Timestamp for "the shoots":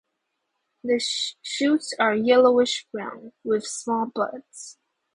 0.83-1.93